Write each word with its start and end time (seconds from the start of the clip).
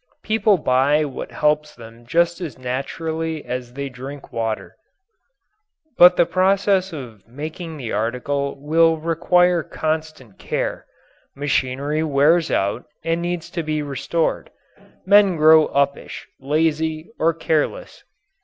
People 0.23 0.57
buy 0.57 1.05
what 1.05 1.29
helps 1.31 1.75
them 1.75 2.07
just 2.07 2.41
as 2.41 2.57
naturally 2.57 3.45
as 3.45 3.73
they 3.73 3.87
drink 3.87 4.33
water. 4.33 4.75
But 5.95 6.15
the 6.15 6.25
process 6.25 6.91
of 6.91 7.27
making 7.27 7.77
the 7.77 7.91
article 7.91 8.59
will 8.59 8.97
require 8.97 9.61
constant 9.61 10.39
care. 10.39 10.87
Machinery 11.35 12.01
wears 12.01 12.49
out 12.49 12.85
and 13.03 13.21
needs 13.21 13.51
to 13.51 13.61
be 13.61 13.83
restored. 13.83 14.49
Men 15.05 15.35
grow 15.35 15.67
uppish, 15.67 16.25
lazy, 16.39 17.11
or 17.19 17.31
careless. 17.31 18.03